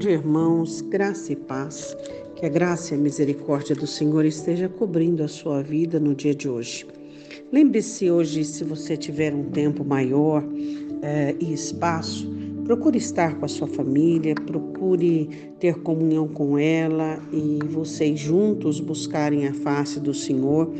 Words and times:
dia, 0.00 0.12
irmãos, 0.12 0.80
graça 0.80 1.30
e 1.30 1.36
paz. 1.36 1.94
Que 2.34 2.46
a 2.46 2.48
graça 2.48 2.94
e 2.94 2.96
a 2.96 3.00
misericórdia 3.00 3.76
do 3.76 3.86
Senhor 3.86 4.24
esteja 4.24 4.66
cobrindo 4.66 5.22
a 5.22 5.28
sua 5.28 5.62
vida 5.62 6.00
no 6.00 6.14
dia 6.14 6.34
de 6.34 6.48
hoje. 6.48 6.86
Lembre-se 7.52 8.10
hoje, 8.10 8.42
se 8.44 8.64
você 8.64 8.96
tiver 8.96 9.34
um 9.34 9.50
tempo 9.50 9.84
maior 9.84 10.42
eh, 11.02 11.36
e 11.38 11.52
espaço, 11.52 12.26
procure 12.64 12.96
estar 12.96 13.38
com 13.38 13.44
a 13.44 13.48
sua 13.48 13.66
família, 13.66 14.34
procure 14.34 15.28
ter 15.58 15.74
comunhão 15.82 16.26
com 16.26 16.56
ela 16.56 17.20
e 17.30 17.58
vocês 17.66 18.18
juntos 18.18 18.80
buscarem 18.80 19.48
a 19.48 19.52
face 19.52 20.00
do 20.00 20.14
Senhor, 20.14 20.72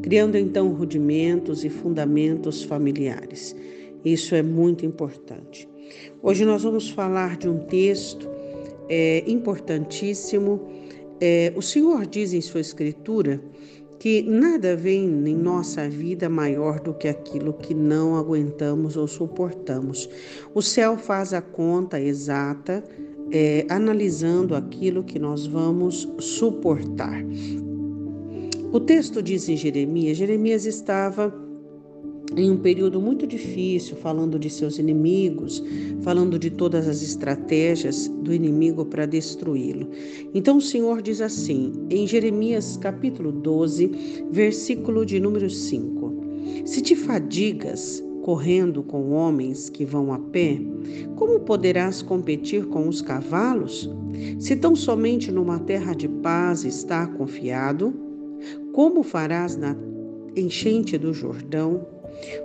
criando 0.00 0.38
então 0.38 0.72
rudimentos 0.72 1.64
e 1.64 1.68
fundamentos 1.68 2.62
familiares. 2.62 3.56
Isso 4.04 4.32
é 4.36 4.44
muito 4.44 4.86
importante. 4.86 5.68
Hoje 6.22 6.44
nós 6.44 6.62
vamos 6.62 6.88
falar 6.88 7.36
de 7.36 7.48
um 7.48 7.58
texto 7.66 8.30
é, 8.90 9.22
importantíssimo. 9.26 10.60
É, 11.20 11.52
o 11.56 11.62
Senhor 11.62 12.04
diz 12.04 12.32
em 12.32 12.40
sua 12.40 12.60
Escritura 12.60 13.40
que 14.00 14.22
nada 14.22 14.74
vem 14.74 15.04
em 15.04 15.36
nossa 15.36 15.88
vida 15.88 16.28
maior 16.28 16.80
do 16.80 16.94
que 16.94 17.06
aquilo 17.06 17.52
que 17.52 17.74
não 17.74 18.16
aguentamos 18.16 18.96
ou 18.96 19.06
suportamos. 19.06 20.08
O 20.54 20.62
céu 20.62 20.96
faz 20.96 21.34
a 21.34 21.42
conta 21.42 22.00
exata, 22.00 22.82
é, 23.30 23.66
analisando 23.68 24.56
aquilo 24.56 25.04
que 25.04 25.18
nós 25.18 25.46
vamos 25.46 26.08
suportar. 26.18 27.22
O 28.72 28.80
texto 28.80 29.22
diz 29.22 29.48
em 29.50 29.56
Jeremias: 29.56 30.16
Jeremias 30.16 30.64
estava 30.64 31.32
em 32.36 32.50
um 32.50 32.56
período 32.56 33.00
muito 33.00 33.26
difícil, 33.26 33.96
falando 33.96 34.38
de 34.38 34.48
seus 34.48 34.78
inimigos, 34.78 35.62
falando 36.02 36.38
de 36.38 36.50
todas 36.50 36.86
as 36.86 37.02
estratégias 37.02 38.08
do 38.08 38.32
inimigo 38.32 38.84
para 38.84 39.06
destruí-lo. 39.06 39.88
Então 40.34 40.58
o 40.58 40.62
Senhor 40.62 41.02
diz 41.02 41.20
assim, 41.20 41.72
em 41.90 42.06
Jeremias 42.06 42.76
capítulo 42.76 43.32
12, 43.32 44.26
versículo 44.30 45.04
de 45.04 45.18
número 45.18 45.50
5: 45.50 46.14
Se 46.64 46.80
te 46.80 46.94
fadigas 46.94 48.02
correndo 48.22 48.82
com 48.82 49.12
homens 49.12 49.70
que 49.70 49.84
vão 49.84 50.12
a 50.12 50.18
pé, 50.18 50.60
como 51.16 51.40
poderás 51.40 52.02
competir 52.02 52.66
com 52.66 52.88
os 52.88 53.00
cavalos? 53.00 53.90
Se 54.38 54.54
tão 54.56 54.76
somente 54.76 55.32
numa 55.32 55.58
terra 55.58 55.94
de 55.94 56.08
paz 56.08 56.64
está 56.64 57.06
confiado, 57.06 57.94
como 58.72 59.02
farás 59.02 59.56
na 59.56 59.76
enchente 60.36 60.96
do 60.96 61.12
Jordão? 61.12 61.86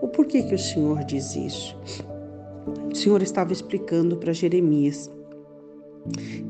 O 0.00 0.08
porquê 0.08 0.42
que 0.42 0.54
o 0.54 0.58
Senhor 0.58 1.04
diz 1.04 1.36
isso? 1.36 1.76
O 2.90 2.94
Senhor 2.94 3.22
estava 3.22 3.52
explicando 3.52 4.16
para 4.16 4.32
Jeremias 4.32 5.10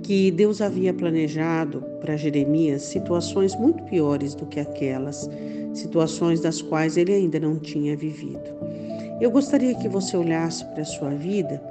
que 0.02 0.30
Deus 0.30 0.60
havia 0.60 0.92
planejado 0.92 1.82
para 2.00 2.16
Jeremias 2.16 2.82
situações 2.82 3.54
muito 3.54 3.82
piores 3.84 4.34
do 4.34 4.46
que 4.46 4.58
aquelas, 4.58 5.28
situações 5.72 6.40
das 6.40 6.60
quais 6.60 6.96
ele 6.96 7.12
ainda 7.12 7.38
não 7.38 7.58
tinha 7.58 7.96
vivido. 7.96 8.42
Eu 9.20 9.30
gostaria 9.30 9.74
que 9.74 9.88
você 9.88 10.16
olhasse 10.16 10.64
para 10.66 10.82
a 10.82 10.86
sua 10.86 11.10
vida 11.10 11.62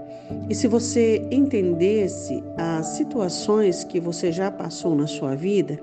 e 0.50 0.56
se 0.56 0.68
você 0.68 1.22
entendesse 1.32 2.42
as 2.58 2.88
situações 2.88 3.84
que 3.84 4.00
você 4.00 4.32
já 4.32 4.50
passou 4.50 4.96
na 4.96 5.08
sua 5.08 5.36
vida, 5.36 5.80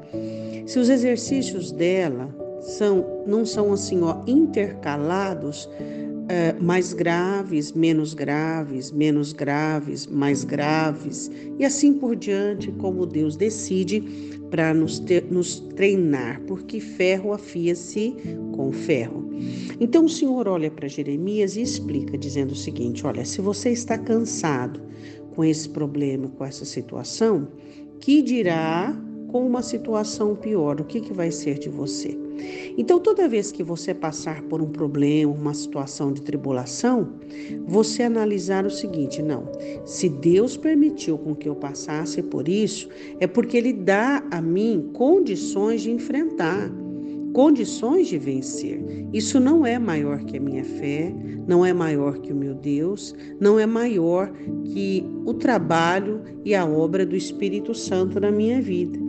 se 0.66 0.78
os 0.78 0.88
exercícios 0.88 1.70
dela 1.70 2.28
são, 2.60 3.24
não 3.26 3.44
são 3.44 3.72
assim, 3.72 4.02
ó, 4.02 4.22
intercalados, 4.26 5.68
é, 6.28 6.52
mais 6.60 6.92
graves, 6.92 7.72
menos 7.72 8.12
graves, 8.12 8.90
menos 8.90 9.32
graves, 9.32 10.06
mais 10.06 10.44
graves, 10.44 11.30
e 11.58 11.64
assim 11.64 11.94
por 11.94 12.14
diante, 12.14 12.70
como 12.72 13.06
Deus 13.06 13.34
decide 13.34 14.02
para 14.50 14.74
nos, 14.74 15.02
nos 15.30 15.60
treinar, 15.74 16.40
porque 16.46 16.80
ferro 16.80 17.32
afia-se 17.32 18.14
com 18.52 18.72
ferro. 18.72 19.28
Então 19.80 20.04
o 20.04 20.08
Senhor 20.08 20.48
olha 20.48 20.70
para 20.70 20.88
Jeremias 20.88 21.56
e 21.56 21.62
explica, 21.62 22.18
dizendo 22.18 22.52
o 22.52 22.56
seguinte: 22.56 23.06
olha, 23.06 23.24
se 23.24 23.40
você 23.40 23.70
está 23.70 23.96
cansado 23.96 24.80
com 25.34 25.44
esse 25.44 25.68
problema, 25.68 26.28
com 26.28 26.44
essa 26.44 26.64
situação, 26.64 27.48
que 28.00 28.22
dirá 28.22 28.94
com 29.28 29.46
uma 29.46 29.62
situação 29.62 30.34
pior, 30.34 30.80
o 30.80 30.84
que, 30.84 31.00
que 31.00 31.12
vai 31.12 31.30
ser 31.30 31.58
de 31.58 31.68
você? 31.68 32.27
Então, 32.76 33.00
toda 33.00 33.28
vez 33.28 33.50
que 33.50 33.62
você 33.62 33.92
passar 33.92 34.42
por 34.42 34.62
um 34.62 34.68
problema, 34.68 35.32
uma 35.32 35.54
situação 35.54 36.12
de 36.12 36.22
tribulação, 36.22 37.14
você 37.66 38.02
analisar 38.02 38.64
o 38.64 38.70
seguinte: 38.70 39.22
não, 39.22 39.48
se 39.84 40.08
Deus 40.08 40.56
permitiu 40.56 41.18
com 41.18 41.34
que 41.34 41.48
eu 41.48 41.56
passasse 41.56 42.22
por 42.22 42.48
isso, 42.48 42.88
é 43.18 43.26
porque 43.26 43.56
Ele 43.56 43.72
dá 43.72 44.24
a 44.30 44.40
mim 44.40 44.90
condições 44.92 45.82
de 45.82 45.90
enfrentar, 45.90 46.70
condições 47.32 48.08
de 48.08 48.18
vencer. 48.18 48.80
Isso 49.12 49.40
não 49.40 49.66
é 49.66 49.78
maior 49.78 50.24
que 50.24 50.36
a 50.36 50.40
minha 50.40 50.64
fé, 50.64 51.14
não 51.46 51.64
é 51.64 51.72
maior 51.72 52.18
que 52.18 52.32
o 52.32 52.36
meu 52.36 52.54
Deus, 52.54 53.14
não 53.40 53.58
é 53.58 53.66
maior 53.66 54.32
que 54.64 55.04
o 55.24 55.34
trabalho 55.34 56.20
e 56.44 56.54
a 56.54 56.66
obra 56.66 57.04
do 57.04 57.16
Espírito 57.16 57.74
Santo 57.74 58.20
na 58.20 58.30
minha 58.30 58.60
vida. 58.60 59.07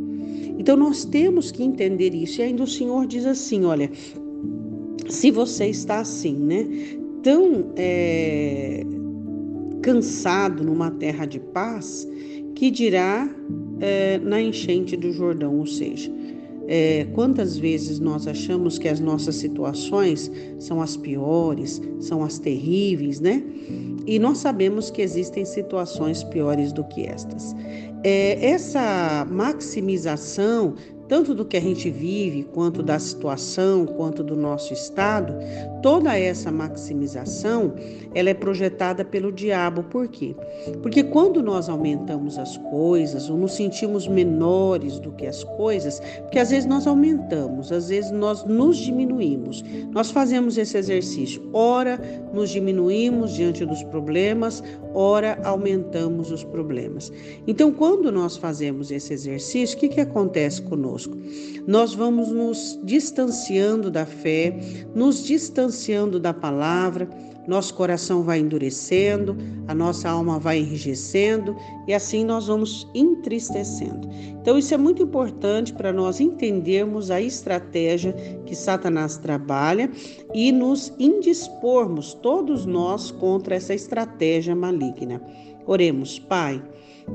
Então 0.60 0.76
nós 0.76 1.06
temos 1.06 1.52
que 1.52 1.64
entender 1.64 2.14
isso. 2.14 2.42
E 2.42 2.44
ainda 2.44 2.64
o 2.64 2.68
Senhor 2.68 3.08
diz 3.08 3.26
assim: 3.26 3.64
olha, 3.64 3.90
se 5.08 5.32
você 5.32 5.68
está 5.68 6.02
assim, 6.02 6.36
né, 6.36 6.68
tão 7.24 7.72
é, 7.78 8.84
cansado 9.82 10.64
numa 10.64 10.92
terra 10.92 11.26
de 11.26 11.40
paz, 11.40 12.06
que 12.56 12.70
dirá 12.70 13.28
é, 13.80 14.20
na 14.20 14.42
enchente 14.42 14.98
do 14.98 15.14
Jordão, 15.14 15.58
ou 15.58 15.66
seja, 15.66 16.12
é, 16.68 17.08
quantas 17.14 17.58
vezes 17.58 18.00
nós 18.00 18.28
achamos 18.28 18.78
que 18.78 18.88
as 18.88 19.00
nossas 19.00 19.36
situações 19.36 20.32
são 20.60 20.82
as 20.82 20.96
piores, 20.98 21.82
são 22.00 22.24
as 22.24 22.38
terríveis, 22.38 23.20
né? 23.20 23.42
E 24.06 24.20
nós 24.20 24.40
sabemos 24.40 24.92
que 24.92 25.02
existem 25.02 25.46
situações 25.46 26.24
piores 26.26 26.74
do 26.74 26.84
que 26.84 27.06
estas. 27.06 27.56
É, 28.04 28.52
essa 28.52 29.26
maximização 29.30 30.76
tanto 31.10 31.34
do 31.34 31.44
que 31.44 31.58
a 31.58 31.60
gente 31.60 31.90
vive, 31.90 32.44
quanto 32.44 32.84
da 32.84 33.00
situação, 33.00 33.88
quanto 33.88 34.24
do 34.24 34.36
nosso 34.36 34.72
estado, 34.72 35.34
toda 35.82 36.16
essa 36.18 36.52
maximização, 36.52 37.74
ela 38.14 38.30
é 38.30 38.34
projetada 38.34 39.04
pelo 39.04 39.32
diabo. 39.32 39.84
Por 39.84 40.08
quê? 40.08 40.36
Porque 40.84 41.04
quando 41.04 41.42
nós 41.42 41.68
aumentamos 41.68 42.38
as 42.38 42.58
coisas 42.58 43.28
ou 43.28 43.38
nos 43.38 43.54
sentimos 43.54 44.08
menores 44.08 45.00
do 45.00 45.12
que 45.12 45.26
as 45.26 45.44
coisas, 45.44 46.00
porque 46.22 46.38
às 46.38 46.52
vezes 46.52 46.68
nós 46.68 46.86
aumentamos, 46.86 47.72
às 47.72 47.90
vezes 47.90 48.12
nós 48.12 48.46
nos 48.46 48.78
diminuímos. 48.78 49.66
Nós 49.92 50.12
fazemos 50.12 50.58
esse 50.58 50.78
exercício. 50.78 51.50
Ora, 51.52 52.00
nos 52.34 52.50
diminuímos 52.50 53.34
diante 53.34 53.66
dos 53.66 53.84
problemas, 53.84 54.64
ora 54.94 55.40
aumentamos 55.44 56.32
os 56.32 56.44
problemas. 56.44 57.12
Então, 57.48 57.72
quando 57.72 58.12
nós 58.12 58.38
fazemos 58.38 58.92
esse 58.92 59.14
exercício, 59.14 59.78
o 59.78 59.80
que, 59.80 59.90
que 59.90 60.02
acontece 60.02 60.62
conosco? 60.62 61.18
Nós 61.66 61.94
vamos 61.94 62.30
nos 62.30 62.80
distanciando 62.84 63.90
da 63.90 64.06
fé, 64.06 64.58
nos 64.94 65.24
distanciando 65.24 66.20
da 66.20 66.34
palavra, 66.34 67.10
nosso 67.50 67.74
coração 67.74 68.22
vai 68.22 68.40
endurecendo, 68.40 69.36
a 69.68 69.74
nossa 69.74 70.08
alma 70.08 70.38
vai 70.38 70.60
enrijecendo 70.60 71.56
e 71.88 71.94
assim 71.94 72.24
nós 72.24 72.46
vamos 72.46 72.88
entristecendo. 72.94 74.08
Então, 74.40 74.56
isso 74.58 74.74
é 74.74 74.78
muito 74.78 75.02
importante 75.02 75.74
para 75.74 75.92
nós 75.92 76.20
entendermos 76.20 77.10
a 77.10 77.20
estratégia 77.20 78.14
que 78.46 78.56
Satanás 78.56 79.18
trabalha 79.18 79.90
e 80.34 80.52
nos 80.52 80.94
indispormos, 81.00 82.14
todos 82.14 82.68
nós, 82.68 83.10
contra 83.10 83.56
essa 83.56 83.74
estratégia 83.74 84.56
maligna. 84.56 85.20
Oremos, 85.66 86.20
Pai. 86.20 86.64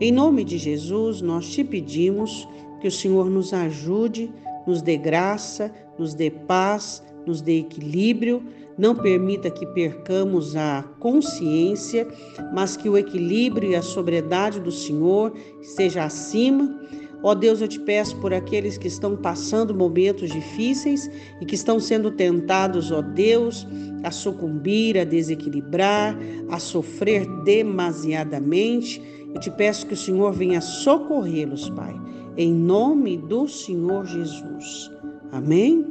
Em 0.01 0.11
nome 0.11 0.43
de 0.43 0.59
Jesus, 0.59 1.23
nós 1.23 1.49
te 1.49 1.63
pedimos 1.63 2.49
que 2.81 2.89
o 2.89 2.93
Senhor 2.93 3.31
nos 3.31 3.55
ajude, 3.55 4.33
nos 4.67 4.83
dê 4.83 4.97
graça, 4.97 5.73
nos 5.97 6.13
dê 6.13 6.29
paz, 6.31 7.03
nos 7.27 7.41
dê 7.41 7.61
equilíbrio, 7.61 8.43
não 8.77 8.95
permita 8.95 9.51
que 9.51 9.67
percamos 9.67 10.57
a 10.57 10.83
consciência, 10.99 12.07
mas 12.53 12.77
que 12.77 12.89
o 12.89 12.99
equilíbrio 12.99 13.71
e 13.71 13.77
a 13.77 13.83
sobriedade 13.83 14.61
do 14.61 14.71
Senhor 14.71 15.33
esteja 15.61 16.05
acima. 16.05 16.81
Ó 17.23 17.35
Deus, 17.35 17.61
eu 17.61 17.69
te 17.69 17.81
peço 17.81 18.17
por 18.17 18.35
aqueles 18.35 18.77
que 18.77 18.89
estão 18.89 19.17
passando 19.17 19.75
momentos 19.75 20.31
difíceis 20.31 21.09
e 21.41 21.47
que 21.47 21.55
estão 21.55 21.81
sendo 21.81 22.11
tentados, 22.11 22.91
ó 22.91 23.01
Deus, 23.01 23.67
a 24.03 24.11
sucumbir, 24.11 24.99
a 24.99 25.05
desequilibrar, 25.05 26.19
a 26.51 26.59
sofrer 26.59 27.27
demasiadamente. 27.45 29.01
Eu 29.33 29.41
te 29.41 29.51
peço 29.51 29.87
que 29.87 29.95
o 29.95 29.97
Senhor 29.97 30.33
venha 30.33 30.61
socorrê-los, 30.61 31.71
Pai 31.71 31.95
em 32.37 32.53
nome 32.53 33.17
do 33.17 33.49
Senhor 33.49 34.05
Jesus. 34.07 34.94
Amém? 35.35 35.85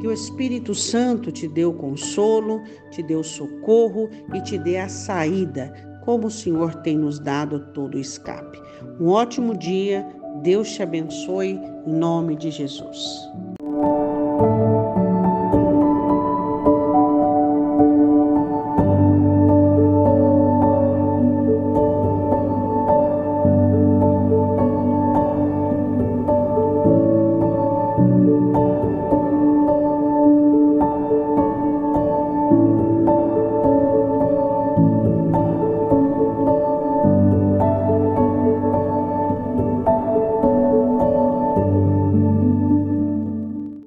Que 0.00 0.06
o 0.06 0.12
Espírito 0.12 0.74
Santo 0.74 1.32
te 1.32 1.48
dê 1.48 1.64
o 1.64 1.72
consolo, 1.72 2.62
te 2.90 3.02
dê 3.02 3.16
o 3.16 3.24
socorro 3.24 4.08
e 4.32 4.40
te 4.40 4.56
dê 4.56 4.78
a 4.78 4.88
saída 4.88 5.72
como 6.04 6.28
o 6.28 6.30
Senhor 6.30 6.76
tem 6.76 6.96
nos 6.96 7.18
dado 7.18 7.58
todo 7.72 7.96
o 7.96 8.00
escape. 8.00 8.60
Um 9.00 9.08
ótimo 9.08 9.56
dia, 9.56 10.06
Deus 10.42 10.70
te 10.72 10.82
abençoe, 10.82 11.60
em 11.86 11.92
nome 11.92 12.36
de 12.36 12.50
Jesus. 12.50 13.28